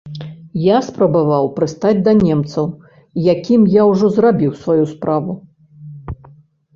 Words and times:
Я 0.59 0.77
спрабаваў 0.85 1.49
прыстаць 1.57 1.99
да 2.07 2.13
немцаў, 2.21 2.65
якім 3.33 3.67
я 3.75 3.83
ўжо 3.91 4.05
зрабіў 4.15 4.51
сваю 4.63 4.83
справу. 4.95 5.37